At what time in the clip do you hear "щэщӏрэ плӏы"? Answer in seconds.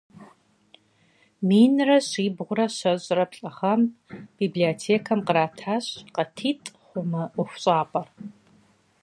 2.77-3.49